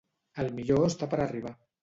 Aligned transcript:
El 0.43 0.49
millor 0.59 0.87
està 0.87 1.09
per 1.13 1.21
arribar. 1.27 1.55